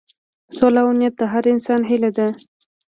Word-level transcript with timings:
سوله 0.57 0.79
او 0.81 0.87
امنیت 0.91 1.13
د 1.17 1.21
هر 1.33 1.43
انسان 1.53 1.81
هیله 1.89 2.09
ده. 2.17 2.27